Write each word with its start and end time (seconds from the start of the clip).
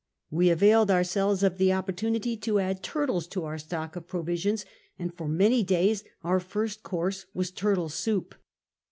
We 0.31 0.49
availed 0.49 0.89
ourselves 0.89 1.43
of 1.43 1.59
the 1.59 1.73
opportunity 1.73 2.35
to 2.35 2.57
add 2.57 2.81
turtles 2.81 3.27
to 3.27 3.45
our 3.45 3.59
stock 3.59 3.95
of 3.95 4.07
provisions, 4.07 4.65
and 4.97 5.13
for 5.13 5.27
many 5.27 5.61
days 5.61 6.03
our 6.23 6.39
first 6.39 6.81
course 6.81 7.27
was 7.35 7.51
turtle 7.51 7.87
soup. 7.87 8.33